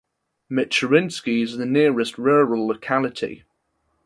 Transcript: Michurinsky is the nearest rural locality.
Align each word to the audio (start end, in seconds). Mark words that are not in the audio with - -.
Michurinsky 0.49 1.43
is 1.43 1.57
the 1.57 1.65
nearest 1.67 2.17
rural 2.17 2.65
locality. 2.65 3.43